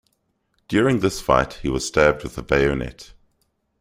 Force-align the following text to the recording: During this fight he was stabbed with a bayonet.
During 0.67 1.01
this 1.01 1.21
fight 1.21 1.59
he 1.61 1.69
was 1.69 1.85
stabbed 1.85 2.23
with 2.23 2.35
a 2.39 2.41
bayonet. 2.41 3.13